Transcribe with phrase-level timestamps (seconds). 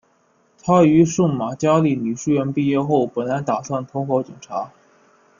[0.63, 4.71] 她于圣玛加利女书院毕业后本来打算投考警察。